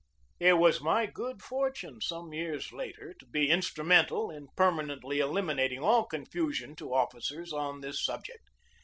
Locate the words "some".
2.01-2.33